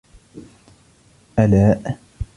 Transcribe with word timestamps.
ألاء 1.39 1.99